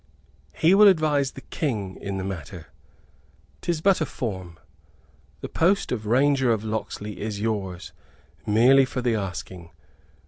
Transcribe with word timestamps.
"He 0.53 0.73
will 0.73 0.87
advise 0.87 1.33
the 1.33 1.41
King 1.41 1.95
in 2.01 2.17
the 2.17 2.23
matter. 2.23 2.69
'Tis 3.61 3.81
but 3.81 4.01
a 4.01 4.05
form. 4.07 4.59
The 5.41 5.47
post 5.47 5.91
of 5.91 6.07
Ranger 6.07 6.51
of 6.51 6.63
Locksley 6.63 7.19
is 7.21 7.39
yours, 7.39 7.91
merely 8.47 8.85
for 8.85 9.03
the 9.03 9.13
asking. 9.13 9.69